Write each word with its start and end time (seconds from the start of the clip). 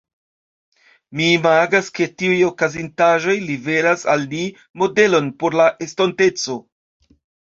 Mi 1.19 1.25
imagas 1.33 1.89
ke 1.97 2.05
tiuj 2.21 2.39
okazintaĵoj 2.47 3.35
liveras 3.49 4.07
al 4.13 4.25
ni 4.31 4.41
modelon 4.83 5.31
por 5.43 5.59
la 5.63 5.69
estonteco. 5.87 6.57